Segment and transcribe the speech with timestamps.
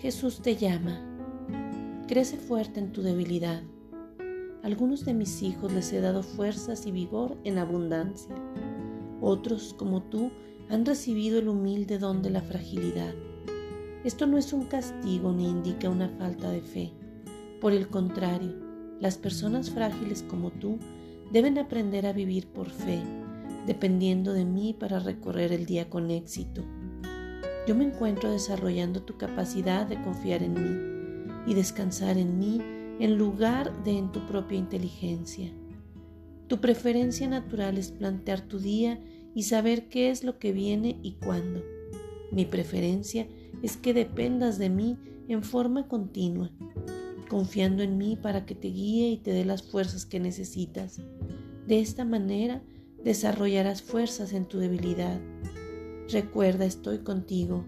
[0.00, 0.96] Jesús te llama.
[2.06, 3.64] Crece fuerte en tu debilidad.
[4.62, 8.36] Algunos de mis hijos les he dado fuerzas y vigor en abundancia.
[9.20, 10.30] Otros, como tú,
[10.68, 13.12] han recibido el humilde don de la fragilidad.
[14.04, 16.92] Esto no es un castigo ni indica una falta de fe.
[17.60, 18.54] Por el contrario,
[19.00, 20.78] las personas frágiles como tú
[21.32, 23.02] deben aprender a vivir por fe,
[23.66, 26.62] dependiendo de mí para recorrer el día con éxito.
[27.68, 32.62] Yo me encuentro desarrollando tu capacidad de confiar en mí y descansar en mí
[32.98, 35.52] en lugar de en tu propia inteligencia.
[36.46, 38.98] Tu preferencia natural es plantear tu día
[39.34, 41.62] y saber qué es lo que viene y cuándo.
[42.32, 43.28] Mi preferencia
[43.62, 44.96] es que dependas de mí
[45.28, 46.50] en forma continua,
[47.28, 51.02] confiando en mí para que te guíe y te dé las fuerzas que necesitas.
[51.66, 52.62] De esta manera
[53.04, 55.20] desarrollarás fuerzas en tu debilidad
[56.10, 57.66] Recuerda, estoy contigo.